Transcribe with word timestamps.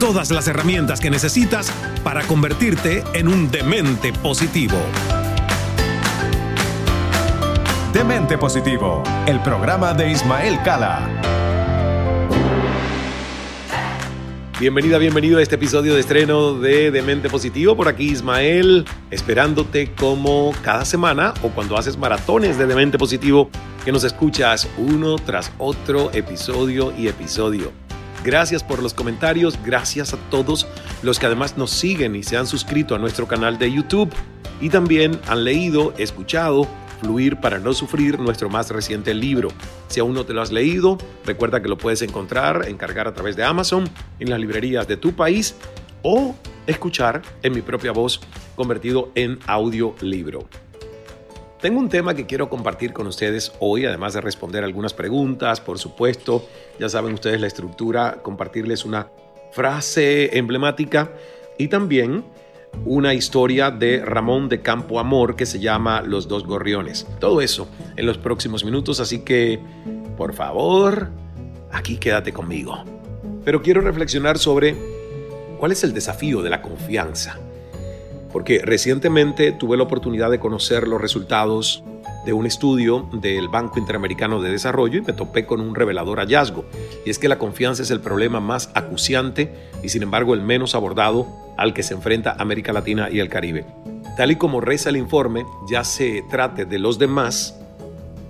Todas 0.00 0.30
las 0.30 0.48
herramientas 0.48 0.98
que 0.98 1.10
necesitas 1.10 1.70
para 2.02 2.22
convertirte 2.22 3.04
en 3.12 3.28
un 3.28 3.50
demente 3.50 4.14
positivo. 4.14 4.78
Demente 7.92 8.38
Positivo, 8.38 9.02
el 9.26 9.40
programa 9.40 9.92
de 9.92 10.10
Ismael 10.10 10.58
Cala. 10.64 11.06
Bienvenida, 14.58 14.96
bienvenido 14.96 15.38
a 15.38 15.42
este 15.42 15.56
episodio 15.56 15.92
de 15.92 16.00
estreno 16.00 16.54
de 16.54 16.90
Demente 16.90 17.28
Positivo. 17.28 17.76
Por 17.76 17.86
aquí 17.86 18.08
Ismael, 18.08 18.86
esperándote 19.10 19.92
como 19.92 20.54
cada 20.62 20.86
semana 20.86 21.34
o 21.42 21.50
cuando 21.50 21.76
haces 21.76 21.98
maratones 21.98 22.56
de 22.56 22.66
Demente 22.66 22.96
Positivo, 22.96 23.50
que 23.84 23.92
nos 23.92 24.04
escuchas 24.04 24.66
uno 24.78 25.16
tras 25.16 25.52
otro 25.58 26.10
episodio 26.14 26.90
y 26.96 27.06
episodio. 27.08 27.89
Gracias 28.22 28.62
por 28.62 28.82
los 28.82 28.92
comentarios, 28.92 29.58
gracias 29.64 30.12
a 30.12 30.18
todos 30.28 30.66
los 31.02 31.18
que 31.18 31.26
además 31.26 31.56
nos 31.56 31.70
siguen 31.70 32.14
y 32.14 32.22
se 32.22 32.36
han 32.36 32.46
suscrito 32.46 32.94
a 32.94 32.98
nuestro 32.98 33.26
canal 33.26 33.58
de 33.58 33.72
YouTube 33.72 34.12
y 34.60 34.68
también 34.68 35.18
han 35.26 35.44
leído, 35.44 35.94
escuchado 35.96 36.68
Fluir 37.00 37.36
para 37.36 37.58
no 37.58 37.72
sufrir, 37.72 38.18
nuestro 38.18 38.50
más 38.50 38.70
reciente 38.70 39.14
libro. 39.14 39.48
Si 39.88 40.00
aún 40.00 40.12
no 40.12 40.26
te 40.26 40.34
lo 40.34 40.42
has 40.42 40.52
leído, 40.52 40.98
recuerda 41.24 41.62
que 41.62 41.68
lo 41.68 41.78
puedes 41.78 42.02
encontrar, 42.02 42.68
encargar 42.68 43.08
a 43.08 43.14
través 43.14 43.36
de 43.36 43.44
Amazon, 43.44 43.88
en 44.18 44.28
las 44.28 44.38
librerías 44.38 44.86
de 44.86 44.98
tu 44.98 45.14
país 45.14 45.54
o 46.02 46.34
escuchar 46.66 47.22
en 47.42 47.54
mi 47.54 47.62
propia 47.62 47.92
voz 47.92 48.20
convertido 48.54 49.12
en 49.14 49.38
audiolibro. 49.46 50.46
Tengo 51.60 51.78
un 51.78 51.90
tema 51.90 52.14
que 52.14 52.24
quiero 52.24 52.48
compartir 52.48 52.94
con 52.94 53.06
ustedes 53.06 53.52
hoy, 53.60 53.84
además 53.84 54.14
de 54.14 54.22
responder 54.22 54.64
algunas 54.64 54.94
preguntas, 54.94 55.60
por 55.60 55.78
supuesto, 55.78 56.46
ya 56.78 56.88
saben 56.88 57.12
ustedes 57.12 57.38
la 57.38 57.48
estructura, 57.48 58.20
compartirles 58.22 58.86
una 58.86 59.08
frase 59.52 60.38
emblemática 60.38 61.12
y 61.58 61.68
también 61.68 62.24
una 62.86 63.12
historia 63.12 63.70
de 63.70 64.02
Ramón 64.02 64.48
de 64.48 64.62
Campo 64.62 65.00
Amor 65.00 65.36
que 65.36 65.44
se 65.44 65.58
llama 65.58 66.00
Los 66.00 66.28
dos 66.28 66.46
gorriones. 66.46 67.06
Todo 67.18 67.42
eso 67.42 67.68
en 67.96 68.06
los 68.06 68.16
próximos 68.16 68.64
minutos, 68.64 68.98
así 68.98 69.20
que, 69.20 69.60
por 70.16 70.32
favor, 70.32 71.10
aquí 71.70 71.98
quédate 71.98 72.32
conmigo. 72.32 72.84
Pero 73.44 73.60
quiero 73.60 73.82
reflexionar 73.82 74.38
sobre 74.38 74.74
cuál 75.58 75.72
es 75.72 75.84
el 75.84 75.92
desafío 75.92 76.40
de 76.40 76.48
la 76.48 76.62
confianza. 76.62 77.38
Porque 78.32 78.60
recientemente 78.62 79.52
tuve 79.52 79.76
la 79.76 79.82
oportunidad 79.82 80.30
de 80.30 80.38
conocer 80.38 80.86
los 80.86 81.00
resultados 81.00 81.82
de 82.24 82.32
un 82.32 82.46
estudio 82.46 83.08
del 83.12 83.48
Banco 83.48 83.78
Interamericano 83.78 84.40
de 84.42 84.50
Desarrollo 84.50 84.98
y 84.98 85.02
me 85.02 85.12
topé 85.12 85.46
con 85.46 85.60
un 85.60 85.74
revelador 85.74 86.18
hallazgo. 86.18 86.64
Y 87.04 87.10
es 87.10 87.18
que 87.18 87.28
la 87.28 87.38
confianza 87.38 87.82
es 87.82 87.90
el 87.90 88.00
problema 88.00 88.40
más 88.40 88.70
acuciante 88.74 89.52
y 89.82 89.88
sin 89.88 90.02
embargo 90.02 90.34
el 90.34 90.42
menos 90.42 90.74
abordado 90.74 91.26
al 91.56 91.74
que 91.74 91.82
se 91.82 91.94
enfrenta 91.94 92.36
América 92.38 92.72
Latina 92.72 93.08
y 93.10 93.20
el 93.20 93.28
Caribe. 93.28 93.64
Tal 94.16 94.30
y 94.30 94.36
como 94.36 94.60
reza 94.60 94.90
el 94.90 94.96
informe, 94.96 95.44
ya 95.70 95.84
se 95.84 96.22
trate 96.30 96.64
de 96.64 96.78
los 96.78 96.98
demás, 96.98 97.58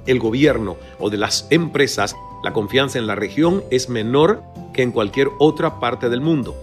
el 0.07 0.19
gobierno 0.19 0.77
o 0.99 1.11
de 1.11 1.17
las 1.17 1.47
empresas, 1.51 2.17
la 2.43 2.53
confianza 2.53 2.99
en 2.99 3.07
la 3.07 3.15
región 3.15 3.63
es 3.71 3.89
menor 3.89 4.43
que 4.73 4.83
en 4.83 4.93
cualquier 4.93 5.29
otra 5.39 5.81
parte 5.81 6.09
del 6.09 6.21
mundo. 6.21 6.57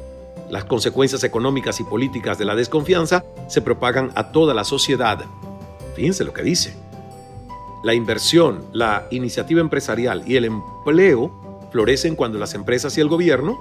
Las 0.50 0.66
consecuencias 0.66 1.24
económicas 1.24 1.80
y 1.80 1.84
políticas 1.84 2.38
de 2.38 2.46
la 2.46 2.56
desconfianza 2.56 3.24
se 3.48 3.62
propagan 3.62 4.12
a 4.16 4.32
toda 4.32 4.54
la 4.54 4.64
sociedad. 4.64 5.20
Fíjense 5.96 6.24
lo 6.24 6.34
que 6.34 6.44
dice 6.44 6.88
la 7.84 7.94
inversión, 7.94 8.66
la 8.74 9.08
iniciativa 9.12 9.62
empresarial 9.62 10.24
y 10.28 10.36
el 10.36 10.46
empleo 10.46 11.32
florecen 11.72 12.16
cuando 12.16 12.40
las 12.40 12.54
empresas 12.54 12.98
y 12.98 13.02
el 13.02 13.08
gobierno, 13.08 13.58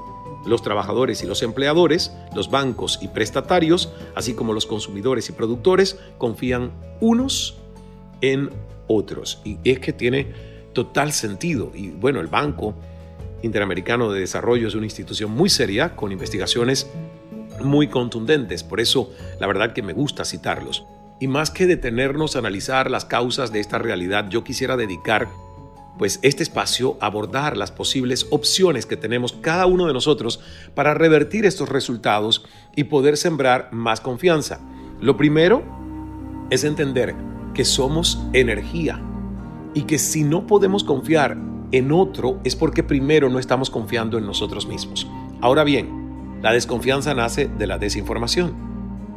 los 0.47 0.63
trabajadores 0.63 1.23
y 1.23 1.27
los 1.27 1.43
empleadores, 1.43 2.13
los 2.35 2.51
bancos 2.51 2.99
y 3.03 3.09
prestatarios, 3.09 3.93
así 4.15 4.35
como 4.35 4.53
los 4.53 4.67
consumidores 4.67 5.29
y 5.29 5.33
productores, 5.33 5.99
confían 6.19 6.73
unos 7.01 7.59
en 8.21 8.51
otros. 8.89 9.41
Y 9.45 9.59
es 9.65 9.81
que 9.81 9.93
tiene 9.93 10.33
total 10.73 11.13
sentido. 11.13 11.73
Y 11.75 11.91
bueno, 11.91 12.21
el 12.21 12.29
Banco 12.29 12.75
Interamericano 13.47 14.12
de 14.12 14.21
Desarrollo 14.21 14.69
es 14.69 14.75
una 14.75 14.87
institución 14.87 15.31
muy 15.31 15.49
seria, 15.49 15.97
con 15.97 16.12
investigaciones 16.12 16.91
muy 17.62 17.89
contundentes. 17.89 18.62
Por 18.62 18.81
eso, 18.81 19.11
la 19.41 19.47
verdad 19.47 19.73
que 19.73 19.83
me 19.83 19.93
gusta 19.93 20.25
citarlos. 20.25 20.84
Y 21.19 21.29
más 21.29 21.51
que 21.51 21.67
detenernos 21.67 22.37
a 22.37 22.41
analizar 22.41 22.91
las 22.91 23.07
causas 23.07 23.53
de 23.53 23.61
esta 23.61 23.79
realidad, 23.79 24.29
yo 24.29 24.45
quisiera 24.45 24.77
dedicar 24.77 25.29
pues 25.99 26.19
este 26.21 26.43
espacio 26.43 26.99
a 27.01 27.07
abordar 27.07 27.57
las 27.57 27.73
posibles 27.73 28.27
opciones 28.31 28.84
que 28.84 28.99
tenemos 28.99 29.33
cada 29.33 29.65
uno 29.65 29.87
de 29.87 29.95
nosotros 29.95 30.41
para 30.75 30.93
revertir 30.93 31.47
estos 31.47 31.71
resultados 31.71 32.45
y 32.75 32.84
poder 32.84 33.17
sembrar 33.17 33.71
más 33.73 34.03
confianza. 34.03 34.61
Lo 35.01 35.17
primero 35.17 35.63
es 36.51 36.65
entender 36.65 37.15
que 37.55 37.65
somos 37.65 38.21
energía 38.34 39.01
y 39.73 39.83
que 39.83 39.99
si 39.99 40.23
no 40.23 40.47
podemos 40.47 40.84
confiar 40.84 41.39
en 41.72 41.93
otro 41.93 42.41
es 42.44 42.56
porque 42.56 42.82
primero 42.82 43.28
no 43.28 43.38
estamos 43.38 43.71
confiando 43.71 44.19
en 44.19 44.27
nosotros 44.27 44.66
mismos. 44.66 45.06
Ahora 45.41 45.65
bien, 45.65 46.38
la 46.43 46.53
desconfianza 46.53 47.15
nace 47.15 47.49
de 47.49 47.66
la 47.66 47.78
desinformación. 47.78 48.54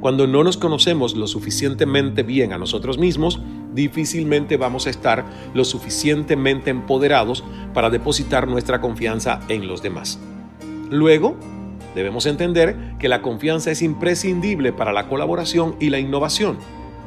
Cuando 0.01 0.27
no 0.27 0.43
nos 0.43 0.57
conocemos 0.57 1.15
lo 1.15 1.27
suficientemente 1.27 2.23
bien 2.23 2.53
a 2.53 2.57
nosotros 2.57 2.97
mismos, 2.97 3.41
difícilmente 3.73 4.55
vamos 4.57 4.87
a 4.87 4.89
estar 4.89 5.25
lo 5.53 5.65
suficientemente 5.65 6.69
empoderados 6.69 7.43
para 7.73 7.89
depositar 7.89 8.47
nuestra 8.47 8.79
confianza 8.79 9.41
en 9.49 9.67
los 9.67 9.81
demás. 9.81 10.19
Luego, 10.89 11.35
debemos 11.95 12.25
entender 12.25 12.95
que 12.97 13.09
la 13.09 13.21
confianza 13.21 13.71
es 13.71 13.81
imprescindible 13.81 14.71
para 14.71 14.93
la 14.93 15.07
colaboración 15.07 15.75
y 15.79 15.89
la 15.89 15.99
innovación. 15.99 16.57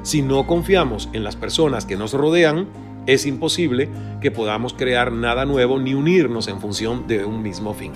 Si 0.03 0.21
no 0.21 0.47
confiamos 0.47 1.09
en 1.15 1.25
las 1.25 1.37
personas 1.37 1.87
que 1.87 1.97
nos 1.97 2.13
rodean, 2.13 2.69
es 3.07 3.27
imposible 3.27 3.89
que 4.21 4.31
podamos 4.31 4.75
crear 4.75 5.13
nada 5.13 5.45
nuevo 5.45 5.79
ni 5.79 5.95
unirnos 5.95 6.49
en 6.49 6.61
función 6.61 7.07
de 7.07 7.25
un 7.25 7.43
mismo 7.43 7.75
fin. 7.75 7.93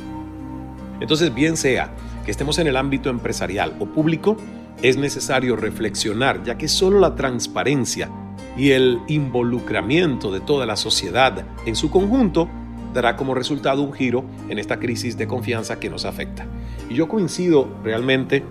Entonces, 1.01 1.35
bien 1.35 1.57
sea 1.57 1.95
que 2.25 2.31
estemos 2.31 2.59
en 2.59 2.67
el 2.67 2.77
ámbito 2.77 3.11
empresarial 3.11 3.75
o 3.79 3.87
público, 3.87 4.37
es 4.83 4.97
necesario 4.97 5.57
reflexionar, 5.57 6.43
ya 6.43 6.59
que 6.59 6.69
solo 6.69 6.99
la 7.01 7.15
transparencia 7.15 8.11
y 8.57 8.71
el 8.71 9.01
involucramiento 9.09 10.33
de 10.33 10.41
toda 10.41 10.67
la 10.67 10.77
sociedad 10.77 11.45
en 11.67 11.77
su 11.77 11.91
conjunto 11.91 12.49
dará 12.93 13.17
como 13.17 13.35
resultado 13.35 13.83
un 13.83 13.93
giro 13.93 14.25
en 14.49 14.59
esta 14.59 14.79
crisis 14.79 15.19
de 15.19 15.27
confianza 15.27 15.79
que 15.79 15.91
nos 15.91 16.05
afecta. 16.05 16.47
Y 16.89 16.95
yo 16.95 17.09
coincido 17.09 17.69
realmente, 17.85 18.43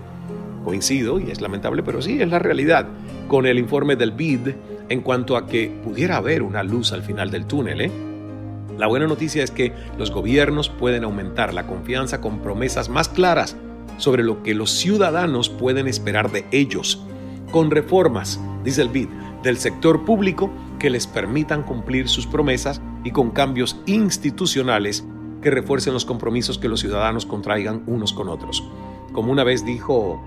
coincido, 0.64 1.18
y 1.18 1.30
es 1.30 1.40
lamentable, 1.40 1.82
pero 1.82 2.00
sí 2.00 2.22
es 2.22 2.28
la 2.28 2.38
realidad, 2.38 2.86
con 3.28 3.46
el 3.46 3.58
informe 3.58 3.96
del 3.96 4.12
BID 4.12 4.50
en 4.88 5.00
cuanto 5.00 5.36
a 5.36 5.46
que 5.46 5.68
pudiera 5.84 6.16
haber 6.16 6.42
una 6.42 6.62
luz 6.62 6.92
al 6.92 7.02
final 7.02 7.30
del 7.30 7.46
túnel. 7.46 7.80
¿eh? 7.80 7.90
La 8.78 8.86
buena 8.86 9.06
noticia 9.06 9.42
es 9.42 9.50
que 9.50 9.72
los 9.98 10.10
gobiernos 10.10 10.68
pueden 10.68 11.04
aumentar 11.04 11.54
la 11.54 11.66
confianza 11.66 12.20
con 12.20 12.40
promesas 12.40 12.88
más 12.88 13.08
claras 13.08 13.56
sobre 13.96 14.22
lo 14.22 14.42
que 14.42 14.54
los 14.54 14.70
ciudadanos 14.70 15.48
pueden 15.48 15.88
esperar 15.88 16.30
de 16.30 16.46
ellos, 16.52 17.02
con 17.50 17.70
reformas, 17.70 18.40
dice 18.64 18.82
el 18.82 18.88
BID, 18.88 19.08
del 19.42 19.56
sector 19.56 20.04
público 20.04 20.50
que 20.78 20.90
les 20.90 21.06
permitan 21.06 21.62
cumplir 21.62 22.08
sus 22.08 22.26
promesas 22.26 22.80
y 23.04 23.12
con 23.12 23.30
cambios 23.30 23.80
institucionales 23.86 25.04
que 25.40 25.50
refuercen 25.50 25.94
los 25.94 26.04
compromisos 26.04 26.58
que 26.58 26.68
los 26.68 26.80
ciudadanos 26.80 27.24
contraigan 27.24 27.82
unos 27.86 28.12
con 28.12 28.28
otros. 28.28 28.64
Como 29.12 29.32
una 29.32 29.44
vez 29.44 29.64
dijo 29.64 30.22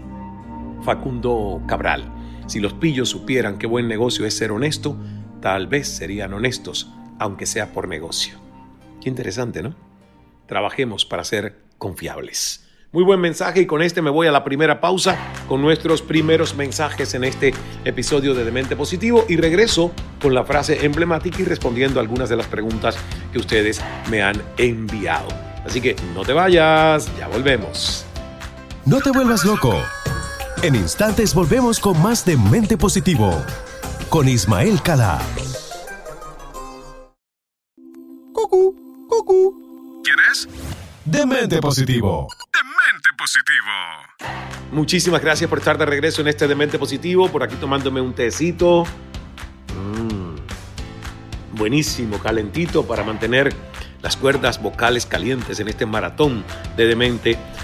Facundo 0.81 1.61
Cabral, 1.67 2.11
si 2.49 2.59
los 2.59 2.73
pillos 2.73 3.09
supieran 3.09 3.59
qué 3.59 3.67
buen 3.67 3.87
negocio 3.87 4.25
es 4.25 4.35
ser 4.35 4.51
honesto, 4.51 4.97
tal 5.39 5.67
vez 5.67 5.87
serían 5.87 6.33
honestos, 6.33 6.91
aunque 7.19 7.45
sea 7.45 7.73
por 7.73 7.87
negocio. 7.87 8.39
Qué 9.01 9.07
interesante, 9.07 9.61
¿no? 9.61 9.75
Trabajemos 10.47 11.05
para 11.05 11.23
ser 11.23 11.59
confiables. 11.77 12.65
Muy 12.91 13.03
buen 13.03 13.21
mensaje 13.21 13.61
y 13.61 13.65
con 13.67 13.83
este 13.83 14.01
me 14.01 14.09
voy 14.09 14.25
a 14.25 14.31
la 14.31 14.43
primera 14.43 14.81
pausa 14.81 15.15
con 15.47 15.61
nuestros 15.61 16.01
primeros 16.01 16.55
mensajes 16.55 17.13
en 17.13 17.23
este 17.23 17.53
episodio 17.85 18.33
de 18.33 18.43
Demente 18.43 18.75
Positivo 18.75 19.25
y 19.29 19.35
regreso 19.37 19.91
con 20.19 20.33
la 20.33 20.43
frase 20.43 20.83
emblemática 20.83 21.43
y 21.43 21.45
respondiendo 21.45 21.99
algunas 21.99 22.29
de 22.29 22.35
las 22.35 22.47
preguntas 22.47 22.97
que 23.31 23.37
ustedes 23.37 23.79
me 24.09 24.23
han 24.23 24.41
enviado. 24.57 25.27
Así 25.63 25.81
que 25.81 25.95
no 26.15 26.23
te 26.23 26.33
vayas, 26.33 27.15
ya 27.15 27.27
volvemos. 27.27 28.07
No 28.87 28.99
te 29.01 29.11
vuelvas 29.11 29.45
loco. 29.45 29.75
En 30.61 30.75
instantes 30.75 31.33
volvemos 31.33 31.79
con 31.79 32.01
más 32.01 32.25
de 32.25 32.35
Mente 32.35 32.75
Positivo 32.75 33.45
con 34.09 34.27
Ismael 34.27 34.81
Cala. 34.81 35.21
Cucú, 38.33 39.07
cucú. 39.07 40.01
¿Quién 40.03 40.17
es? 40.29 40.49
Demente 41.05 41.61
Positivo. 41.61 42.27
Demente 42.51 43.09
Positivo. 43.17 44.35
Muchísimas 44.73 45.21
gracias 45.21 45.49
por 45.49 45.59
estar 45.59 45.77
de 45.77 45.85
regreso 45.85 46.19
en 46.21 46.27
este 46.27 46.45
Demente 46.45 46.77
Positivo, 46.77 47.29
por 47.29 47.41
aquí 47.41 47.55
tomándome 47.55 48.01
un 48.01 48.13
tecito. 48.13 48.83
Mm. 49.77 51.55
Buenísimo, 51.57 52.19
calentito 52.19 52.85
para 52.85 53.05
mantener 53.05 53.53
las 54.01 54.17
cuerdas 54.17 54.61
vocales 54.61 55.05
calientes 55.05 55.61
en 55.61 55.69
este 55.69 55.85
maratón 55.85 56.43
de 56.75 56.85
Demente 56.85 57.35
Positivo. 57.35 57.58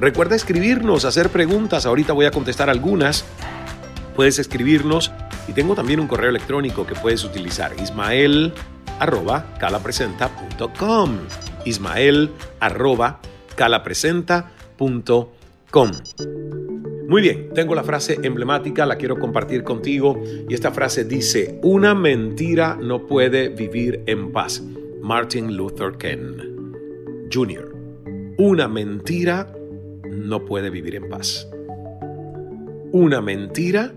Recuerda 0.00 0.36
escribirnos, 0.36 1.04
hacer 1.04 1.30
preguntas, 1.30 1.86
ahorita 1.86 2.12
voy 2.12 2.26
a 2.26 2.30
contestar 2.30 2.70
algunas. 2.70 3.24
Puedes 4.14 4.38
escribirnos 4.38 5.10
y 5.48 5.52
tengo 5.52 5.74
también 5.74 6.00
un 6.00 6.06
correo 6.06 6.30
electrónico 6.30 6.86
que 6.86 6.94
puedes 6.94 7.24
utilizar, 7.24 7.72
ismael 7.80 8.52
arroba 8.98 9.46
calapresenta.com. 9.58 11.18
Ismael 11.64 12.30
arroba 12.60 13.20
calapresenta.com. 13.56 15.90
Muy 17.08 17.20
bien, 17.20 17.50
tengo 17.54 17.74
la 17.74 17.84
frase 17.84 18.18
emblemática, 18.22 18.86
la 18.86 18.96
quiero 18.96 19.18
compartir 19.18 19.64
contigo 19.64 20.22
y 20.48 20.54
esta 20.54 20.70
frase 20.70 21.04
dice, 21.04 21.58
una 21.62 21.94
mentira 21.94 22.78
no 22.80 23.06
puede 23.06 23.48
vivir 23.48 24.02
en 24.06 24.32
paz. 24.32 24.62
Martin 25.02 25.56
Luther 25.56 25.98
King 25.98 27.28
Jr. 27.30 27.71
Una 28.38 28.66
mentira 28.66 29.52
no 30.10 30.46
puede 30.46 30.70
vivir 30.70 30.94
en 30.94 31.08
paz. 31.10 31.46
Una 32.90 33.20
mentira 33.20 33.92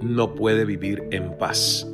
no 0.00 0.34
puede 0.34 0.64
vivir 0.64 1.02
en 1.10 1.36
paz. 1.36 1.86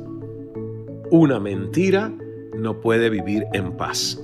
Una 1.09 1.41
mentira 1.41 2.13
no 2.57 2.79
puede 2.79 3.09
vivir 3.09 3.45
en 3.51 3.75
paz. 3.75 4.23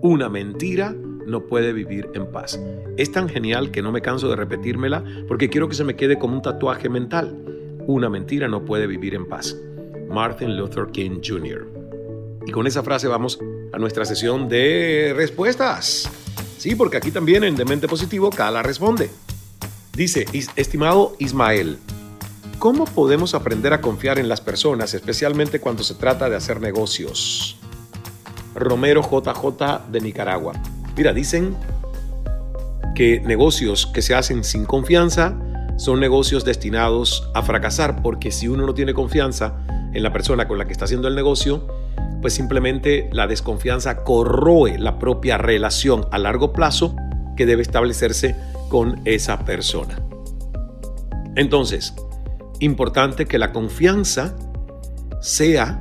Una 0.00 0.30
mentira 0.30 0.94
no 1.26 1.46
puede 1.46 1.74
vivir 1.74 2.08
en 2.14 2.32
paz. 2.32 2.58
Es 2.96 3.12
tan 3.12 3.28
genial 3.28 3.70
que 3.70 3.82
no 3.82 3.92
me 3.92 4.00
canso 4.00 4.30
de 4.30 4.36
repetírmela 4.36 5.04
porque 5.28 5.50
quiero 5.50 5.68
que 5.68 5.74
se 5.74 5.84
me 5.84 5.96
quede 5.96 6.18
como 6.18 6.34
un 6.34 6.42
tatuaje 6.42 6.88
mental. 6.88 7.36
Una 7.86 8.08
mentira 8.08 8.48
no 8.48 8.64
puede 8.64 8.86
vivir 8.86 9.14
en 9.14 9.26
paz. 9.26 9.54
Martin 10.08 10.56
Luther 10.56 10.86
King 10.92 11.20
Jr. 11.22 11.66
Y 12.46 12.52
con 12.52 12.66
esa 12.66 12.82
frase 12.82 13.06
vamos 13.06 13.38
a 13.72 13.78
nuestra 13.78 14.06
sesión 14.06 14.48
de 14.48 15.12
respuestas. 15.14 16.10
Sí, 16.58 16.74
porque 16.74 16.96
aquí 16.96 17.10
también 17.10 17.44
en 17.44 17.56
Demente 17.56 17.88
Positivo, 17.88 18.30
Kala 18.30 18.62
responde. 18.62 19.10
Dice, 19.94 20.26
estimado 20.56 21.14
Ismael, 21.18 21.78
¿cómo 22.58 22.84
podemos 22.84 23.34
aprender 23.34 23.72
a 23.72 23.80
confiar 23.80 24.18
en 24.18 24.28
las 24.28 24.40
personas, 24.40 24.94
especialmente 24.94 25.60
cuando 25.60 25.82
se 25.82 25.94
trata 25.94 26.28
de 26.28 26.36
hacer 26.36 26.60
negocios? 26.60 27.58
Romero 28.54 29.02
JJ 29.02 29.90
de 29.90 30.00
Nicaragua. 30.00 30.54
Mira, 30.96 31.12
dicen 31.12 31.56
que 32.94 33.20
negocios 33.20 33.86
que 33.86 34.00
se 34.00 34.14
hacen 34.14 34.42
sin 34.42 34.64
confianza 34.64 35.38
son 35.76 36.00
negocios 36.00 36.44
destinados 36.44 37.28
a 37.34 37.42
fracasar, 37.42 38.00
porque 38.02 38.32
si 38.32 38.48
uno 38.48 38.64
no 38.66 38.72
tiene 38.72 38.94
confianza 38.94 39.54
en 39.92 40.02
la 40.02 40.12
persona 40.12 40.48
con 40.48 40.56
la 40.56 40.66
que 40.66 40.72
está 40.72 40.86
haciendo 40.86 41.06
el 41.06 41.14
negocio, 41.14 41.66
pues 42.26 42.34
simplemente 42.34 43.08
la 43.12 43.28
desconfianza 43.28 44.02
corroe 44.02 44.80
la 44.80 44.98
propia 44.98 45.38
relación 45.38 46.08
a 46.10 46.18
largo 46.18 46.52
plazo 46.52 46.96
que 47.36 47.46
debe 47.46 47.62
establecerse 47.62 48.34
con 48.68 49.00
esa 49.04 49.44
persona. 49.44 50.04
Entonces, 51.36 51.94
importante 52.58 53.26
que 53.26 53.38
la 53.38 53.52
confianza 53.52 54.36
sea 55.20 55.80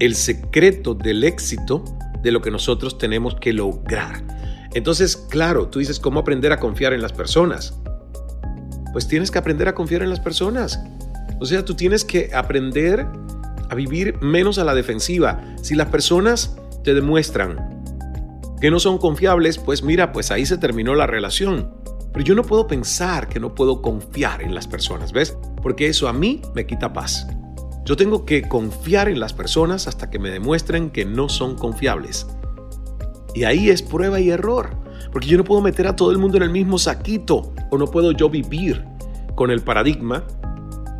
el 0.00 0.16
secreto 0.16 0.94
del 0.94 1.22
éxito 1.22 1.84
de 2.20 2.32
lo 2.32 2.42
que 2.42 2.50
nosotros 2.50 2.98
tenemos 2.98 3.36
que 3.36 3.52
lograr. 3.52 4.24
Entonces, 4.74 5.16
claro, 5.16 5.68
tú 5.68 5.78
dices, 5.78 6.00
¿cómo 6.00 6.18
aprender 6.18 6.50
a 6.50 6.58
confiar 6.58 6.94
en 6.94 7.00
las 7.00 7.12
personas? 7.12 7.78
Pues 8.92 9.06
tienes 9.06 9.30
que 9.30 9.38
aprender 9.38 9.68
a 9.68 9.74
confiar 9.76 10.02
en 10.02 10.10
las 10.10 10.18
personas. 10.18 10.82
O 11.38 11.46
sea, 11.46 11.64
tú 11.64 11.76
tienes 11.76 12.04
que 12.04 12.32
aprender 12.34 13.06
a 13.68 13.74
vivir 13.74 14.18
menos 14.20 14.58
a 14.58 14.64
la 14.64 14.74
defensiva. 14.74 15.42
Si 15.62 15.74
las 15.74 15.88
personas 15.88 16.56
te 16.84 16.94
demuestran 16.94 17.84
que 18.60 18.70
no 18.70 18.80
son 18.80 18.98
confiables, 18.98 19.58
pues 19.58 19.82
mira, 19.82 20.12
pues 20.12 20.30
ahí 20.30 20.46
se 20.46 20.58
terminó 20.58 20.94
la 20.94 21.06
relación. 21.06 21.70
Pero 22.12 22.24
yo 22.24 22.34
no 22.34 22.42
puedo 22.42 22.66
pensar 22.66 23.28
que 23.28 23.40
no 23.40 23.54
puedo 23.54 23.82
confiar 23.82 24.42
en 24.42 24.54
las 24.54 24.66
personas, 24.66 25.12
¿ves? 25.12 25.36
Porque 25.62 25.88
eso 25.88 26.08
a 26.08 26.12
mí 26.12 26.40
me 26.54 26.66
quita 26.66 26.92
paz. 26.92 27.26
Yo 27.84 27.96
tengo 27.96 28.24
que 28.24 28.48
confiar 28.48 29.08
en 29.08 29.20
las 29.20 29.32
personas 29.32 29.86
hasta 29.86 30.10
que 30.10 30.18
me 30.18 30.30
demuestren 30.30 30.90
que 30.90 31.04
no 31.04 31.28
son 31.28 31.56
confiables. 31.56 32.26
Y 33.34 33.44
ahí 33.44 33.68
es 33.68 33.82
prueba 33.82 34.18
y 34.18 34.30
error, 34.30 34.70
porque 35.12 35.28
yo 35.28 35.36
no 35.36 35.44
puedo 35.44 35.60
meter 35.60 35.86
a 35.86 35.94
todo 35.94 36.10
el 36.10 36.18
mundo 36.18 36.38
en 36.38 36.44
el 36.44 36.50
mismo 36.50 36.78
saquito 36.78 37.52
o 37.70 37.76
no 37.76 37.86
puedo 37.86 38.12
yo 38.12 38.30
vivir 38.30 38.84
con 39.34 39.50
el 39.50 39.60
paradigma 39.60 40.24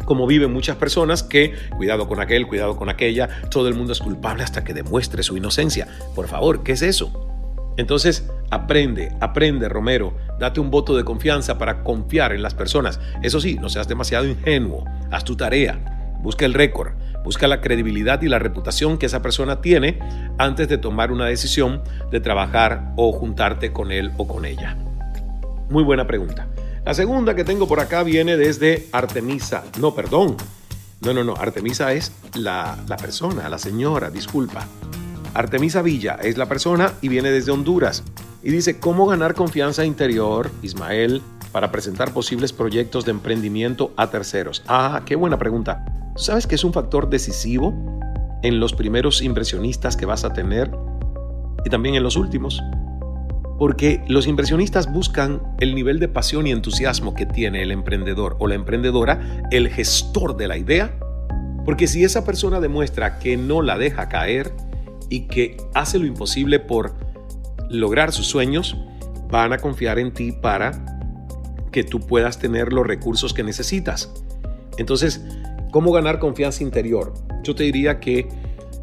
como 0.06 0.26
viven 0.26 0.52
muchas 0.52 0.76
personas 0.76 1.22
que, 1.22 1.54
cuidado 1.76 2.08
con 2.08 2.20
aquel, 2.20 2.46
cuidado 2.46 2.76
con 2.76 2.88
aquella, 2.88 3.28
todo 3.50 3.68
el 3.68 3.74
mundo 3.74 3.92
es 3.92 4.00
culpable 4.00 4.42
hasta 4.42 4.64
que 4.64 4.72
demuestre 4.72 5.22
su 5.22 5.36
inocencia. 5.36 5.88
Por 6.14 6.28
favor, 6.28 6.62
¿qué 6.62 6.72
es 6.72 6.80
eso? 6.80 7.12
Entonces, 7.76 8.30
aprende, 8.50 9.14
aprende, 9.20 9.68
Romero, 9.68 10.16
date 10.38 10.60
un 10.60 10.70
voto 10.70 10.96
de 10.96 11.04
confianza 11.04 11.58
para 11.58 11.82
confiar 11.82 12.32
en 12.32 12.40
las 12.40 12.54
personas. 12.54 13.00
Eso 13.22 13.40
sí, 13.40 13.56
no 13.56 13.68
seas 13.68 13.88
demasiado 13.88 14.26
ingenuo, 14.26 14.84
haz 15.10 15.24
tu 15.24 15.36
tarea, 15.36 16.16
busca 16.22 16.46
el 16.46 16.54
récord, 16.54 16.92
busca 17.22 17.48
la 17.48 17.60
credibilidad 17.60 18.22
y 18.22 18.28
la 18.28 18.38
reputación 18.38 18.96
que 18.96 19.06
esa 19.06 19.20
persona 19.20 19.60
tiene 19.60 19.98
antes 20.38 20.68
de 20.68 20.78
tomar 20.78 21.12
una 21.12 21.26
decisión 21.26 21.82
de 22.10 22.20
trabajar 22.20 22.92
o 22.96 23.12
juntarte 23.12 23.72
con 23.72 23.92
él 23.92 24.12
o 24.16 24.26
con 24.26 24.46
ella. 24.46 24.76
Muy 25.68 25.82
buena 25.82 26.06
pregunta. 26.06 26.46
La 26.86 26.94
segunda 26.94 27.34
que 27.34 27.42
tengo 27.42 27.66
por 27.66 27.80
acá 27.80 28.04
viene 28.04 28.36
desde 28.36 28.86
Artemisa. 28.92 29.64
No, 29.80 29.92
perdón. 29.92 30.36
No, 31.00 31.12
no, 31.12 31.24
no. 31.24 31.34
Artemisa 31.34 31.92
es 31.92 32.12
la, 32.34 32.78
la 32.86 32.96
persona, 32.96 33.48
la 33.48 33.58
señora, 33.58 34.08
disculpa. 34.08 34.64
Artemisa 35.34 35.82
Villa 35.82 36.16
es 36.22 36.38
la 36.38 36.46
persona 36.46 36.92
y 37.02 37.08
viene 37.08 37.32
desde 37.32 37.50
Honduras. 37.50 38.04
Y 38.40 38.52
dice, 38.52 38.78
¿cómo 38.78 39.08
ganar 39.08 39.34
confianza 39.34 39.84
interior, 39.84 40.48
Ismael, 40.62 41.22
para 41.50 41.72
presentar 41.72 42.12
posibles 42.12 42.52
proyectos 42.52 43.04
de 43.04 43.10
emprendimiento 43.10 43.92
a 43.96 44.08
terceros? 44.08 44.62
Ah, 44.68 45.02
qué 45.04 45.16
buena 45.16 45.40
pregunta. 45.40 45.84
¿Sabes 46.14 46.46
que 46.46 46.54
es 46.54 46.62
un 46.62 46.72
factor 46.72 47.10
decisivo 47.10 47.74
en 48.44 48.60
los 48.60 48.72
primeros 48.72 49.22
inversionistas 49.22 49.96
que 49.96 50.06
vas 50.06 50.24
a 50.24 50.32
tener 50.32 50.70
y 51.64 51.68
también 51.68 51.96
en 51.96 52.04
los 52.04 52.14
últimos? 52.14 52.62
Porque 53.58 54.02
los 54.06 54.26
inversionistas 54.26 54.92
buscan 54.92 55.42
el 55.60 55.74
nivel 55.74 55.98
de 55.98 56.08
pasión 56.08 56.46
y 56.46 56.50
entusiasmo 56.50 57.14
que 57.14 57.26
tiene 57.26 57.62
el 57.62 57.70
emprendedor 57.70 58.36
o 58.38 58.46
la 58.46 58.54
emprendedora, 58.54 59.46
el 59.50 59.68
gestor 59.68 60.36
de 60.36 60.48
la 60.48 60.58
idea. 60.58 60.98
Porque 61.64 61.86
si 61.86 62.04
esa 62.04 62.24
persona 62.24 62.60
demuestra 62.60 63.18
que 63.18 63.36
no 63.36 63.62
la 63.62 63.78
deja 63.78 64.08
caer 64.08 64.52
y 65.08 65.20
que 65.28 65.56
hace 65.74 65.98
lo 65.98 66.06
imposible 66.06 66.60
por 66.60 66.94
lograr 67.70 68.12
sus 68.12 68.26
sueños, 68.26 68.76
van 69.30 69.52
a 69.52 69.58
confiar 69.58 69.98
en 69.98 70.12
ti 70.12 70.32
para 70.32 70.72
que 71.72 71.82
tú 71.82 72.00
puedas 72.00 72.38
tener 72.38 72.72
los 72.72 72.86
recursos 72.86 73.34
que 73.34 73.42
necesitas. 73.42 74.12
Entonces, 74.78 75.24
¿cómo 75.70 75.92
ganar 75.92 76.18
confianza 76.18 76.62
interior? 76.62 77.14
Yo 77.42 77.54
te 77.54 77.64
diría 77.64 78.00
que 78.00 78.28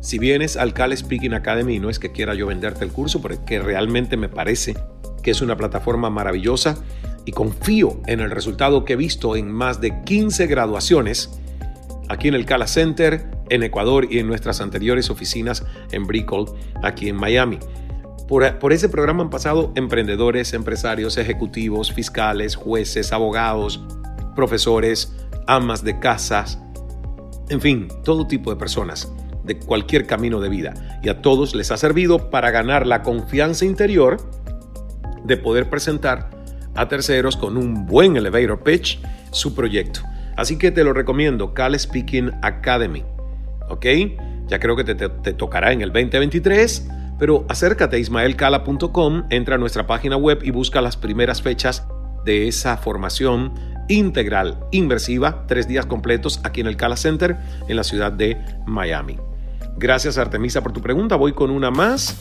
si 0.03 0.19
vienes 0.19 0.57
al 0.57 0.73
Cal 0.73 0.95
Speaking 0.95 1.33
Academy, 1.33 1.79
no 1.79 1.89
es 1.89 1.97
que 1.97 2.11
quiera 2.11 2.33
yo 2.33 2.45
venderte 2.47 2.83
el 2.83 2.91
curso, 2.91 3.21
porque 3.21 3.59
realmente 3.59 4.17
me 4.17 4.27
parece 4.27 4.75
que 5.23 5.31
es 5.31 5.41
una 5.41 5.55
plataforma 5.55 6.09
maravillosa 6.09 6.77
y 7.23 7.31
confío 7.31 8.01
en 8.05 8.19
el 8.19 8.29
resultado 8.29 8.83
que 8.83 8.93
he 8.93 8.95
visto 8.97 9.37
en 9.37 9.49
más 9.49 9.79
de 9.79 10.03
15 10.03 10.47
graduaciones 10.47 11.39
aquí 12.09 12.27
en 12.27 12.33
el 12.33 12.45
Cala 12.45 12.67
Center, 12.67 13.29
en 13.49 13.63
Ecuador 13.63 14.05
y 14.11 14.19
en 14.19 14.27
nuestras 14.27 14.59
anteriores 14.59 15.09
oficinas 15.09 15.65
en 15.93 16.05
Brickell, 16.05 16.47
aquí 16.83 17.07
en 17.07 17.15
Miami. 17.15 17.59
Por, 18.27 18.59
por, 18.59 18.73
ese 18.73 18.89
programa 18.89 19.23
han 19.23 19.29
pasado 19.29 19.71
emprendedores, 19.75 20.51
empresarios, 20.51 21.17
ejecutivos, 21.17 21.93
fiscales, 21.93 22.57
jueces, 22.57 23.13
abogados, 23.13 23.81
profesores, 24.35 25.15
amas 25.47 25.81
de 25.81 25.97
casas, 25.99 26.59
en 27.47 27.61
fin, 27.61 27.87
todo 28.03 28.27
tipo 28.27 28.49
de 28.49 28.57
personas 28.57 29.09
de 29.43 29.59
cualquier 29.59 30.05
camino 30.05 30.39
de 30.39 30.49
vida 30.49 30.99
y 31.03 31.09
a 31.09 31.21
todos 31.21 31.55
les 31.55 31.71
ha 31.71 31.77
servido 31.77 32.29
para 32.29 32.51
ganar 32.51 32.87
la 32.87 33.01
confianza 33.01 33.65
interior 33.65 34.17
de 35.23 35.37
poder 35.37 35.69
presentar 35.69 36.29
a 36.75 36.87
terceros 36.87 37.37
con 37.37 37.57
un 37.57 37.85
buen 37.85 38.17
elevator 38.17 38.63
pitch 38.63 38.99
su 39.31 39.53
proyecto. 39.53 40.01
Así 40.35 40.57
que 40.57 40.71
te 40.71 40.83
lo 40.83 40.93
recomiendo, 40.93 41.53
Cal 41.53 41.79
Speaking 41.79 42.31
Academy. 42.41 43.03
¿Ok? 43.69 43.85
Ya 44.47 44.59
creo 44.59 44.75
que 44.75 44.83
te, 44.83 45.33
tocará 45.33 45.71
en 45.71 45.81
el 45.81 45.91
2023, 45.91 46.87
pero 47.19 47.45
acércate 47.49 47.95
a 47.95 47.99
ismaelcala.com, 47.99 49.23
entra 49.29 49.55
a 49.55 49.57
nuestra 49.57 49.87
página 49.87 50.17
web 50.17 50.39
y 50.43 50.51
busca 50.51 50.81
las 50.81 50.97
primeras 50.97 51.41
fechas 51.41 51.87
de 52.25 52.47
esa 52.47 52.77
formación 52.77 53.53
integral 53.89 54.59
inmersiva, 54.71 55.45
tres 55.47 55.67
días 55.67 55.85
completos 55.85 56.39
aquí 56.43 56.61
en 56.61 56.67
el 56.67 56.77
Cala 56.77 56.97
Center 56.97 57.37
en 57.67 57.75
la 57.75 57.83
ciudad 57.83 58.11
de 58.11 58.37
Miami. 58.65 59.17
Gracias 59.77 60.17
Artemisa 60.17 60.61
por 60.61 60.73
tu 60.73 60.81
pregunta. 60.81 61.15
Voy 61.15 61.33
con 61.33 61.51
una 61.51 61.71
más. 61.71 62.15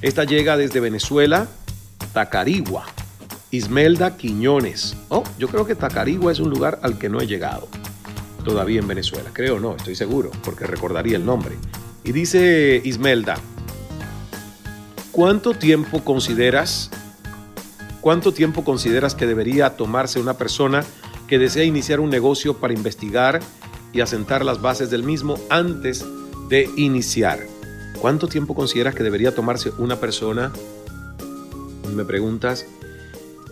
Esta 0.00 0.24
llega 0.24 0.56
desde 0.56 0.80
Venezuela, 0.80 1.48
Tacarigua. 2.12 2.86
Ismelda 3.50 4.16
Quiñones. 4.16 4.96
Oh, 5.08 5.24
yo 5.38 5.48
creo 5.48 5.66
que 5.66 5.74
Tacarigua 5.74 6.32
es 6.32 6.40
un 6.40 6.48
lugar 6.48 6.78
al 6.82 6.98
que 6.98 7.08
no 7.08 7.20
he 7.20 7.26
llegado 7.26 7.68
todavía 8.44 8.80
en 8.80 8.88
Venezuela. 8.88 9.30
Creo 9.32 9.60
no, 9.60 9.76
estoy 9.76 9.94
seguro, 9.94 10.30
porque 10.42 10.66
recordaría 10.66 11.16
el 11.16 11.24
nombre. 11.24 11.56
Y 12.02 12.12
dice 12.12 12.80
Ismelda, 12.82 13.36
¿cuánto 15.12 15.54
tiempo 15.54 16.02
consideras 16.02 16.90
cuánto 18.00 18.32
tiempo 18.32 18.64
consideras 18.64 19.14
que 19.14 19.26
debería 19.26 19.76
tomarse 19.76 20.18
una 20.18 20.34
persona 20.34 20.84
que 21.28 21.38
desea 21.38 21.64
iniciar 21.64 22.00
un 22.00 22.10
negocio 22.10 22.58
para 22.58 22.74
investigar 22.74 23.40
y 23.92 24.00
asentar 24.00 24.44
las 24.44 24.60
bases 24.60 24.90
del 24.90 25.04
mismo 25.04 25.38
antes 25.48 26.04
de 26.52 26.68
iniciar? 26.76 27.38
¿Cuánto 27.98 28.28
tiempo 28.28 28.54
consideras 28.54 28.94
que 28.94 29.02
debería 29.02 29.34
tomarse 29.34 29.70
una 29.78 29.96
persona? 29.96 30.52
Me 31.96 32.04
preguntas 32.04 32.66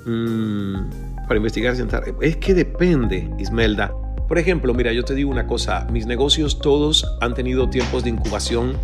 mm, 0.05 1.27
para 1.27 1.39
investigar 1.39 1.73
y 1.73 1.77
asentar. 1.77 2.05
Es 2.21 2.37
que 2.37 2.53
depende, 2.53 3.31
Ismelda. 3.39 3.91
Por 4.29 4.39
ejemplo, 4.39 4.75
mira, 4.75 4.93
yo 4.93 5.03
te 5.03 5.15
digo 5.15 5.31
una 5.31 5.47
cosa, 5.47 5.87
mis 5.91 6.05
negocios 6.05 6.59
todos 6.59 7.07
han 7.23 7.33
tenido 7.33 7.71
tiempos 7.71 8.05
de 8.05 8.11
incubación 8.11 8.77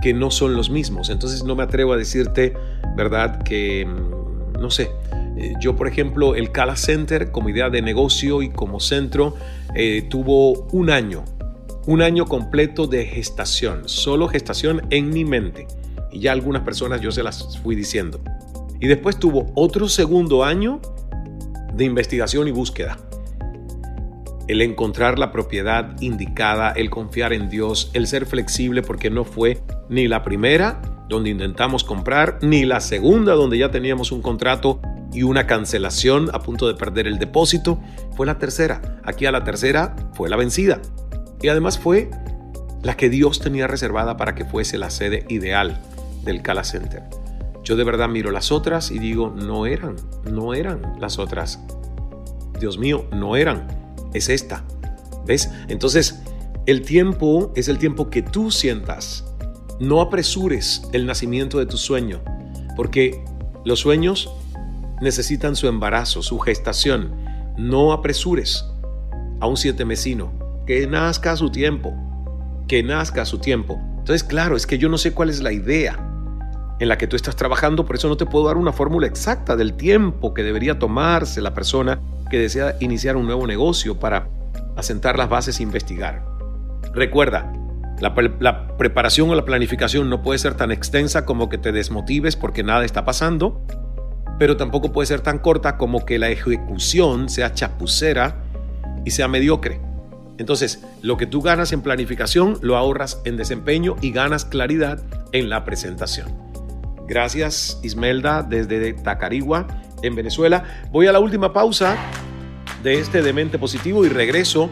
que 0.00 0.14
no 0.14 0.30
son 0.30 0.54
los 0.54 0.70
mismos, 0.70 1.10
entonces 1.10 1.42
no 1.42 1.56
me 1.56 1.64
atrevo 1.64 1.92
a 1.92 1.96
decirte, 1.96 2.54
¿verdad? 2.96 3.42
Que, 3.42 3.84
mm, 3.84 4.60
no 4.60 4.70
sé, 4.70 4.90
eh, 5.38 5.54
yo 5.60 5.74
por 5.74 5.88
ejemplo, 5.88 6.36
el 6.36 6.52
Cala 6.52 6.76
Center 6.76 7.32
como 7.32 7.48
idea 7.48 7.68
de 7.68 7.82
negocio 7.82 8.42
y 8.42 8.50
como 8.50 8.78
centro 8.78 9.34
eh, 9.74 10.06
tuvo 10.08 10.52
un 10.70 10.88
año, 10.90 11.24
un 11.86 12.02
año 12.02 12.26
completo 12.26 12.86
de 12.86 13.06
gestación, 13.06 13.88
solo 13.88 14.28
gestación 14.28 14.82
en 14.90 15.10
mi 15.10 15.24
mente. 15.24 15.66
Y 16.12 16.20
ya 16.20 16.32
algunas 16.32 16.62
personas 16.62 17.00
yo 17.00 17.10
se 17.10 17.22
las 17.22 17.58
fui 17.58 17.74
diciendo. 17.74 18.20
Y 18.80 18.88
después 18.88 19.18
tuvo 19.18 19.52
otro 19.54 19.88
segundo 19.88 20.44
año 20.44 20.80
de 21.74 21.84
investigación 21.84 22.48
y 22.48 22.50
búsqueda 22.50 22.98
el 24.48 24.62
encontrar 24.62 25.18
la 25.18 25.32
propiedad 25.32 26.00
indicada, 26.00 26.70
el 26.72 26.90
confiar 26.90 27.32
en 27.32 27.48
Dios, 27.48 27.90
el 27.94 28.06
ser 28.06 28.26
flexible 28.26 28.82
porque 28.82 29.10
no 29.10 29.24
fue 29.24 29.60
ni 29.88 30.08
la 30.08 30.22
primera 30.22 30.80
donde 31.08 31.30
intentamos 31.30 31.84
comprar, 31.84 32.38
ni 32.42 32.64
la 32.64 32.80
segunda 32.80 33.34
donde 33.34 33.58
ya 33.58 33.70
teníamos 33.70 34.12
un 34.12 34.22
contrato 34.22 34.80
y 35.12 35.22
una 35.22 35.46
cancelación 35.46 36.30
a 36.32 36.40
punto 36.40 36.66
de 36.66 36.74
perder 36.74 37.06
el 37.06 37.18
depósito, 37.18 37.80
fue 38.16 38.26
la 38.26 38.38
tercera. 38.38 39.00
Aquí 39.04 39.24
a 39.24 39.32
la 39.32 39.44
tercera 39.44 39.94
fue 40.14 40.28
la 40.28 40.36
vencida. 40.36 40.80
Y 41.46 41.48
además 41.48 41.78
fue 41.78 42.10
la 42.82 42.96
que 42.96 43.08
Dios 43.08 43.38
tenía 43.38 43.68
reservada 43.68 44.16
para 44.16 44.34
que 44.34 44.44
fuese 44.44 44.78
la 44.78 44.90
sede 44.90 45.24
ideal 45.28 45.80
del 46.24 46.42
Cala 46.42 46.64
Center. 46.64 47.04
Yo 47.62 47.76
de 47.76 47.84
verdad 47.84 48.08
miro 48.08 48.32
las 48.32 48.50
otras 48.50 48.90
y 48.90 48.98
digo, 48.98 49.30
no 49.30 49.64
eran, 49.64 49.94
no 50.28 50.54
eran 50.54 50.96
las 50.98 51.20
otras. 51.20 51.60
Dios 52.58 52.78
mío, 52.78 53.06
no 53.12 53.36
eran 53.36 53.68
es 54.12 54.28
esta. 54.28 54.64
¿Ves? 55.24 55.48
Entonces, 55.68 56.20
el 56.66 56.82
tiempo 56.82 57.52
es 57.54 57.68
el 57.68 57.78
tiempo 57.78 58.10
que 58.10 58.22
tú 58.22 58.50
sientas. 58.50 59.24
No 59.78 60.00
apresures 60.00 60.82
el 60.92 61.06
nacimiento 61.06 61.60
de 61.60 61.66
tu 61.66 61.76
sueño, 61.76 62.22
porque 62.74 63.24
los 63.64 63.78
sueños 63.78 64.28
necesitan 65.00 65.54
su 65.54 65.68
embarazo, 65.68 66.24
su 66.24 66.40
gestación. 66.40 67.14
No 67.56 67.92
apresures 67.92 68.64
a 69.38 69.46
un 69.46 69.56
siete 69.56 69.84
mesino. 69.84 70.44
Que 70.66 70.86
nazca 70.86 71.32
a 71.32 71.36
su 71.36 71.50
tiempo. 71.50 71.94
Que 72.68 72.82
nazca 72.82 73.22
a 73.22 73.24
su 73.24 73.38
tiempo. 73.38 73.80
Entonces, 73.98 74.24
claro, 74.24 74.56
es 74.56 74.66
que 74.66 74.78
yo 74.78 74.88
no 74.88 74.98
sé 74.98 75.12
cuál 75.12 75.30
es 75.30 75.40
la 75.40 75.52
idea 75.52 75.98
en 76.78 76.88
la 76.88 76.98
que 76.98 77.06
tú 77.06 77.16
estás 77.16 77.36
trabajando, 77.36 77.86
por 77.86 77.96
eso 77.96 78.08
no 78.08 78.16
te 78.16 78.26
puedo 78.26 78.46
dar 78.46 78.56
una 78.56 78.72
fórmula 78.72 79.06
exacta 79.06 79.56
del 79.56 79.74
tiempo 79.74 80.34
que 80.34 80.42
debería 80.42 80.78
tomarse 80.78 81.40
la 81.40 81.54
persona 81.54 82.00
que 82.30 82.38
desea 82.38 82.76
iniciar 82.80 83.16
un 83.16 83.26
nuevo 83.26 83.46
negocio 83.46 83.98
para 83.98 84.28
asentar 84.76 85.16
las 85.16 85.28
bases 85.28 85.58
e 85.58 85.62
investigar. 85.62 86.22
Recuerda, 86.92 87.52
la, 88.00 88.76
preparación 88.76 89.30
o 89.30 89.34
la 89.34 89.44
planificación 89.44 90.10
no 90.10 90.22
puede 90.22 90.38
ser 90.38 90.54
tan 90.54 90.70
extensa 90.70 91.24
como 91.24 91.48
que 91.48 91.58
te 91.58 91.72
desmotives 91.72 92.36
porque 92.36 92.62
nada 92.62 92.84
está 92.84 93.04
pasando, 93.04 93.62
pero 94.38 94.56
tampoco 94.56 94.92
puede 94.92 95.06
ser 95.06 95.20
tan 95.20 95.38
corta 95.38 95.78
como 95.78 96.04
que 96.04 96.18
la 96.18 96.28
ejecución 96.28 97.30
sea 97.30 97.54
chapucera 97.54 98.36
y 99.04 99.12
sea 99.12 99.28
mediocre. 99.28 99.80
Entonces, 100.38 100.82
lo 101.02 101.16
que 101.16 101.26
tú 101.26 101.40
ganas 101.40 101.72
en 101.72 101.80
planificación 101.80 102.58
lo 102.60 102.76
ahorras 102.76 103.20
en 103.24 103.36
desempeño 103.36 103.96
y 104.00 104.10
ganas 104.12 104.44
claridad 104.44 105.02
en 105.32 105.48
la 105.48 105.64
presentación. 105.64 106.28
Gracias 107.08 107.78
Ismelda 107.82 108.42
desde 108.42 108.92
Tacarigua 108.92 109.66
en 110.02 110.14
Venezuela. 110.14 110.64
Voy 110.90 111.06
a 111.06 111.12
la 111.12 111.20
última 111.20 111.52
pausa 111.52 111.96
de 112.82 113.00
este 113.00 113.22
Demente 113.22 113.58
Positivo 113.58 114.04
y 114.04 114.08
regreso 114.08 114.68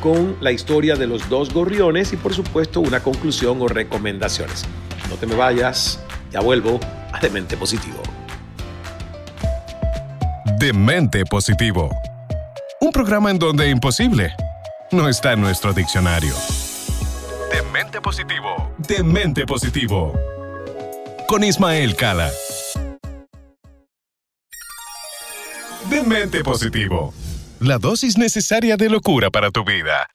con 0.00 0.36
la 0.40 0.52
historia 0.52 0.96
de 0.96 1.06
los 1.06 1.28
dos 1.28 1.52
gorriones 1.52 2.12
y 2.12 2.16
por 2.16 2.34
supuesto 2.34 2.80
una 2.80 3.02
conclusión 3.02 3.60
o 3.60 3.68
recomendaciones. 3.68 4.64
No 5.08 5.16
te 5.16 5.26
me 5.26 5.34
vayas, 5.34 6.00
ya 6.30 6.40
vuelvo 6.40 6.78
a 7.12 7.18
Demente 7.20 7.56
Positivo. 7.56 8.02
Demente 10.58 11.24
Positivo. 11.24 11.90
Un 12.80 12.92
programa 12.92 13.30
en 13.30 13.38
donde 13.38 13.68
imposible 13.68 14.34
no 14.92 15.08
está 15.08 15.32
en 15.32 15.40
nuestro 15.40 15.72
diccionario. 15.72 16.34
Demente 17.52 18.00
Positivo. 18.00 18.74
Demente 18.78 19.46
Positivo. 19.46 20.14
Con 21.26 21.44
Ismael 21.44 21.94
Cala. 21.96 22.30
de 25.90 26.02
mente 26.04 26.44
positivo. 26.44 27.12
La 27.58 27.78
dosis 27.78 28.16
necesaria 28.16 28.76
de 28.76 28.88
locura 28.88 29.28
para 29.30 29.50
tu 29.50 29.64
vida. 29.64 30.08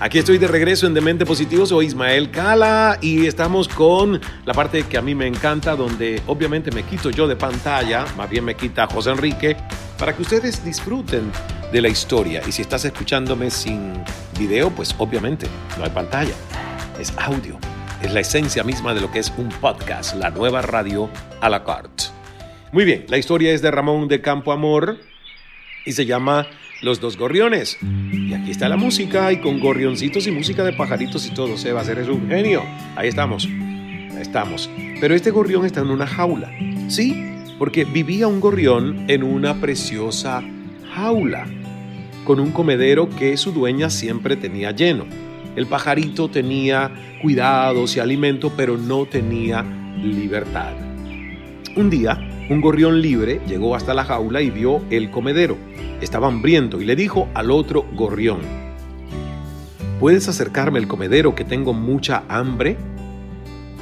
Aquí 0.00 0.18
estoy 0.18 0.38
de 0.38 0.48
regreso 0.48 0.86
en 0.86 0.94
Demente 0.94 1.26
Positivo, 1.26 1.66
soy 1.66 1.86
Ismael 1.86 2.30
Cala 2.30 2.98
y 3.00 3.26
estamos 3.26 3.68
con 3.68 4.20
la 4.46 4.54
parte 4.54 4.82
que 4.84 4.96
a 4.96 5.02
mí 5.02 5.14
me 5.14 5.26
encanta, 5.26 5.76
donde 5.76 6.20
obviamente 6.26 6.72
me 6.72 6.82
quito 6.82 7.10
yo 7.10 7.28
de 7.28 7.36
pantalla, 7.36 8.06
más 8.16 8.28
bien 8.28 8.44
me 8.44 8.56
quita 8.56 8.86
José 8.86 9.10
Enrique, 9.10 9.56
para 9.98 10.16
que 10.16 10.22
ustedes 10.22 10.64
disfruten 10.64 11.30
de 11.72 11.80
la 11.80 11.88
historia. 11.88 12.42
Y 12.46 12.52
si 12.52 12.62
estás 12.62 12.84
escuchándome 12.84 13.50
sin 13.50 13.92
video, 14.38 14.70
pues 14.70 14.94
obviamente 14.98 15.46
no 15.78 15.84
hay 15.84 15.90
pantalla, 15.90 16.34
es 17.00 17.12
audio, 17.16 17.58
es 18.02 18.12
la 18.12 18.20
esencia 18.20 18.62
misma 18.62 18.92
de 18.94 19.00
lo 19.00 19.10
que 19.10 19.18
es 19.18 19.32
un 19.38 19.48
podcast, 19.48 20.14
la 20.14 20.30
nueva 20.30 20.60
radio 20.62 21.08
a 21.40 21.48
la 21.48 21.64
carte. 21.64 22.04
Muy 22.72 22.84
bien, 22.84 23.06
la 23.08 23.18
historia 23.18 23.52
es 23.52 23.62
de 23.62 23.70
Ramón 23.70 24.08
de 24.08 24.20
Campo 24.20 24.52
Amor 24.52 24.98
y 25.84 25.92
se 25.92 26.06
llama 26.06 26.46
Los 26.82 27.00
dos 27.00 27.16
gorriones. 27.16 27.78
Y 27.82 28.34
aquí 28.34 28.50
está 28.50 28.68
la 28.68 28.76
música 28.76 29.32
y 29.32 29.40
con 29.40 29.58
gorrioncitos 29.58 30.26
y 30.26 30.30
música 30.30 30.64
de 30.64 30.72
pajaritos 30.72 31.26
y 31.26 31.34
todo. 31.34 31.56
Seba, 31.56 31.82
eres 31.82 32.08
un 32.08 32.28
genio. 32.28 32.62
Ahí 32.96 33.08
estamos. 33.08 33.46
Ahí 33.46 34.20
estamos. 34.20 34.70
Pero 35.00 35.14
este 35.14 35.30
gorrión 35.30 35.64
está 35.66 35.80
en 35.80 35.90
una 35.90 36.06
jaula. 36.06 36.50
Sí, 36.88 37.14
porque 37.58 37.84
vivía 37.84 38.26
un 38.26 38.40
gorrión 38.40 39.04
en 39.08 39.22
una 39.22 39.60
preciosa 39.60 40.42
jaula, 40.94 41.46
con 42.24 42.40
un 42.40 42.52
comedero 42.52 43.08
que 43.08 43.36
su 43.36 43.52
dueña 43.52 43.90
siempre 43.90 44.36
tenía 44.36 44.70
lleno. 44.70 45.04
El 45.56 45.66
pajarito 45.66 46.28
tenía 46.28 46.90
cuidados 47.20 47.96
y 47.96 48.00
alimento, 48.00 48.52
pero 48.56 48.78
no 48.78 49.06
tenía 49.06 49.64
libertad. 50.02 50.72
Un 51.76 51.90
día, 51.90 52.18
un 52.48 52.60
gorrión 52.60 53.00
libre 53.00 53.40
llegó 53.46 53.74
hasta 53.74 53.94
la 53.94 54.04
jaula 54.04 54.40
y 54.42 54.50
vio 54.50 54.82
el 54.90 55.10
comedero. 55.10 55.56
Estaba 56.00 56.28
hambriento 56.28 56.80
y 56.80 56.84
le 56.84 56.96
dijo 56.96 57.28
al 57.34 57.50
otro 57.50 57.86
gorrión, 57.94 58.40
¿Puedes 60.00 60.28
acercarme 60.28 60.80
al 60.80 60.88
comedero 60.88 61.34
que 61.34 61.44
tengo 61.44 61.72
mucha 61.72 62.24
hambre? 62.28 62.76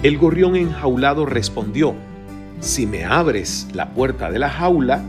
El 0.02 0.18
gorrión 0.18 0.54
enjaulado 0.54 1.24
respondió, 1.24 1.94
Si 2.60 2.86
me 2.86 3.04
abres 3.04 3.68
la 3.72 3.90
puerta 3.90 4.30
de 4.30 4.38
la 4.38 4.50
jaula, 4.50 5.02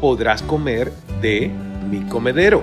podrás 0.00 0.42
comer 0.42 0.92
de 1.20 1.50
mi 1.84 2.00
comedero. 2.02 2.62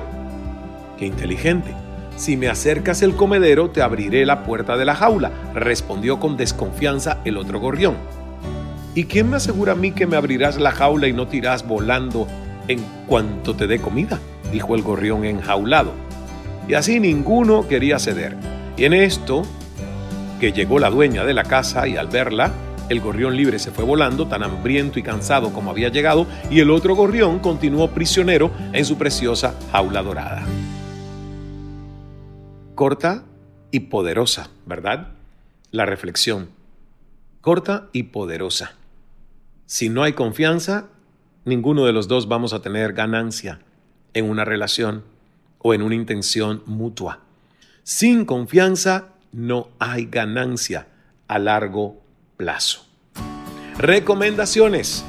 Qué 0.97 1.05
inteligente. 1.05 1.73
Si 2.15 2.37
me 2.37 2.49
acercas 2.49 3.01
el 3.01 3.15
comedero, 3.15 3.71
te 3.71 3.81
abriré 3.81 4.25
la 4.25 4.43
puerta 4.43 4.77
de 4.77 4.85
la 4.85 4.95
jaula, 4.95 5.31
respondió 5.53 6.19
con 6.19 6.37
desconfianza 6.37 7.19
el 7.25 7.37
otro 7.37 7.59
gorrión. 7.59 7.95
¿Y 8.93 9.05
quién 9.05 9.29
me 9.29 9.37
asegura 9.37 9.71
a 9.71 9.75
mí 9.75 9.91
que 9.91 10.05
me 10.05 10.17
abrirás 10.17 10.59
la 10.59 10.71
jaula 10.71 11.07
y 11.07 11.13
no 11.13 11.27
tirás 11.27 11.65
volando 11.65 12.27
en 12.67 12.79
cuanto 13.07 13.55
te 13.55 13.67
dé 13.67 13.79
comida? 13.79 14.19
dijo 14.51 14.75
el 14.75 14.81
gorrión 14.81 15.23
enjaulado. 15.23 15.93
Y 16.67 16.73
así 16.73 16.99
ninguno 16.99 17.67
quería 17.67 17.99
ceder. 17.99 18.35
Y 18.77 18.85
en 18.85 18.93
esto, 18.93 19.43
que 20.39 20.51
llegó 20.51 20.77
la 20.77 20.89
dueña 20.89 21.23
de 21.23 21.33
la 21.33 21.43
casa 21.43 21.87
y 21.87 21.97
al 21.97 22.07
verla, 22.07 22.51
El 22.91 22.99
gorrión 22.99 23.37
libre 23.37 23.57
se 23.57 23.71
fue 23.71 23.85
volando, 23.85 24.27
tan 24.27 24.43
hambriento 24.43 24.99
y 24.99 25.01
cansado 25.01 25.53
como 25.53 25.71
había 25.71 25.87
llegado, 25.87 26.27
y 26.49 26.59
el 26.59 26.69
otro 26.69 26.93
gorrión 26.93 27.39
continuó 27.39 27.91
prisionero 27.91 28.51
en 28.73 28.83
su 28.83 28.97
preciosa 28.97 29.57
jaula 29.71 30.03
dorada. 30.03 30.45
Corta 32.75 33.23
y 33.71 33.79
poderosa, 33.79 34.49
¿verdad? 34.65 35.13
La 35.71 35.85
reflexión. 35.85 36.49
Corta 37.39 37.87
y 37.93 38.03
poderosa. 38.03 38.73
Si 39.67 39.87
no 39.87 40.03
hay 40.03 40.11
confianza, 40.11 40.87
ninguno 41.45 41.85
de 41.85 41.93
los 41.93 42.09
dos 42.09 42.27
vamos 42.27 42.51
a 42.51 42.61
tener 42.61 42.91
ganancia 42.91 43.61
en 44.13 44.29
una 44.29 44.43
relación 44.43 45.05
o 45.59 45.73
en 45.73 45.81
una 45.81 45.95
intención 45.95 46.61
mutua. 46.65 47.21
Sin 47.83 48.25
confianza 48.25 49.13
no 49.31 49.69
hay 49.79 50.07
ganancia 50.07 50.87
a 51.29 51.39
largo 51.39 52.00
plazo. 52.41 52.83
Recomendaciones. 53.77 55.05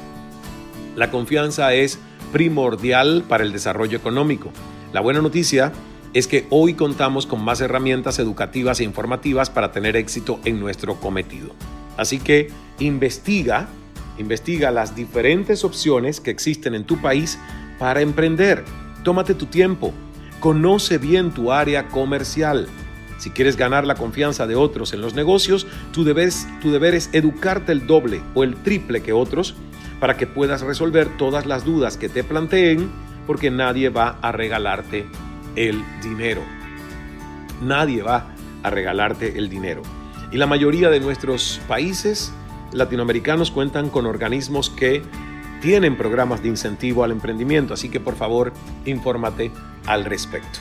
La 0.95 1.09
confianza 1.09 1.73
es 1.73 1.97
primordial 2.31 3.23
para 3.27 3.43
el 3.43 3.51
desarrollo 3.51 3.97
económico. 3.97 4.51
La 4.93 5.01
buena 5.01 5.19
noticia 5.19 5.71
es 6.13 6.27
que 6.27 6.45
hoy 6.51 6.75
contamos 6.75 7.25
con 7.25 7.43
más 7.43 7.59
herramientas 7.59 8.19
educativas 8.19 8.79
e 8.79 8.83
informativas 8.83 9.49
para 9.49 9.71
tener 9.71 9.95
éxito 9.95 10.39
en 10.45 10.59
nuestro 10.59 10.99
cometido. 10.99 11.55
Así 11.97 12.19
que 12.19 12.51
investiga, 12.77 13.67
investiga 14.19 14.69
las 14.69 14.95
diferentes 14.95 15.63
opciones 15.63 16.19
que 16.19 16.29
existen 16.29 16.75
en 16.75 16.83
tu 16.83 17.01
país 17.01 17.39
para 17.79 18.01
emprender. 18.01 18.63
Tómate 19.03 19.33
tu 19.33 19.47
tiempo, 19.47 19.91
conoce 20.39 20.99
bien 20.99 21.31
tu 21.31 21.51
área 21.51 21.87
comercial. 21.87 22.67
Si 23.17 23.29
quieres 23.29 23.57
ganar 23.57 23.85
la 23.85 23.95
confianza 23.95 24.47
de 24.47 24.55
otros 24.55 24.93
en 24.93 25.01
los 25.01 25.13
negocios, 25.13 25.67
tu 25.91 26.03
deber, 26.03 26.29
tu 26.61 26.71
deber 26.71 26.95
es 26.95 27.09
educarte 27.13 27.71
el 27.71 27.87
doble 27.87 28.21
o 28.33 28.43
el 28.43 28.55
triple 28.55 29.01
que 29.01 29.13
otros 29.13 29.55
para 29.99 30.17
que 30.17 30.27
puedas 30.27 30.61
resolver 30.61 31.07
todas 31.17 31.45
las 31.45 31.63
dudas 31.63 31.97
que 31.97 32.09
te 32.09 32.23
planteen, 32.23 32.89
porque 33.25 33.49
nadie 33.51 33.89
va 33.89 34.17
a 34.21 34.31
regalarte 34.31 35.05
el 35.55 35.81
dinero. 36.01 36.41
Nadie 37.61 38.03
va 38.03 38.27
a 38.63 38.69
regalarte 38.69 39.37
el 39.37 39.49
dinero. 39.49 39.81
Y 40.31 40.37
la 40.37 40.47
mayoría 40.47 40.89
de 40.89 40.99
nuestros 40.99 41.61
países 41.67 42.33
latinoamericanos 42.73 43.51
cuentan 43.51 43.89
con 43.89 44.05
organismos 44.05 44.69
que 44.69 45.03
tienen 45.61 45.95
programas 45.95 46.41
de 46.41 46.49
incentivo 46.49 47.03
al 47.05 47.11
emprendimiento, 47.11 47.73
así 47.73 47.87
que 47.87 48.01
por 48.01 48.15
favor 48.15 48.51
infórmate 48.85 49.51
al 49.85 50.03
respecto. 50.03 50.59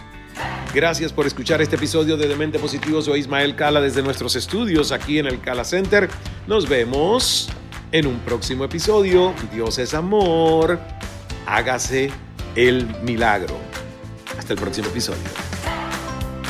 Gracias 0.75 1.13
por 1.13 1.27
escuchar 1.27 1.61
este 1.61 1.77
episodio 1.77 2.17
de 2.17 2.27
Demente 2.27 2.59
Positivo. 2.59 3.03
Soy 3.03 3.21
Ismael 3.21 3.55
Cala 3.57 3.83
desde 3.83 4.03
nuestros 4.03 4.37
estudios 4.37 4.91
aquí 4.91 5.19
en 5.19 5.27
el 5.27 5.39
Cala 5.39 5.65
Center. 5.65 6.09
Nos 6.47 6.67
vemos 6.67 7.51
en 7.93 8.07
un 8.07 8.19
próximo 8.21 8.65
episodio. 8.65 9.35
Dios 9.53 9.79
es 9.79 9.93
amor. 9.93 10.81
Hágase 11.47 12.11
el 12.57 12.87
milagro. 13.03 13.55
Hasta 14.39 14.55
el 14.55 14.59
próximo 14.59 14.89
episodio. 14.89 15.21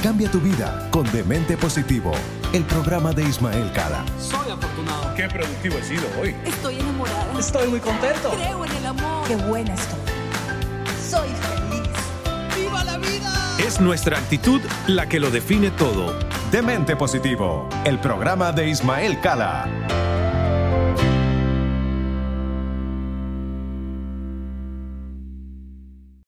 Cambia 0.05 0.31
tu 0.31 0.41
vida 0.41 0.89
con 0.93 1.11
Demente 1.11 1.57
Positivo, 1.57 2.13
el 2.53 2.63
programa 2.65 3.13
de 3.13 3.25
Ismael 3.25 3.73
Cala. 3.73 4.05
Soy 4.21 4.53
afortunado. 4.53 5.15
Qué 5.17 5.29
productivo 5.29 5.79
he 5.79 5.83
sido 5.83 6.05
hoy. 6.21 6.37
Estoy 6.45 6.79
enamorada. 6.79 7.39
Estoy 7.41 7.69
muy 7.69 7.81
contento. 7.81 8.31
Creo 8.31 8.65
en 8.65 8.73
el 8.73 8.87
amor. 8.87 9.27
Qué 9.27 9.35
buena 9.35 9.75
estoy. 9.75 10.02
Es 13.59 13.81
nuestra 13.81 14.19
actitud 14.19 14.61
la 14.87 15.09
que 15.09 15.21
lo 15.21 15.31
define 15.31 15.71
todo. 15.71 16.19
Demente 16.51 16.97
Positivo, 16.97 17.69
el 17.85 17.99
programa 17.99 18.53
de 18.53 18.69
Ismael 18.69 19.21
Cala. 19.21 20.02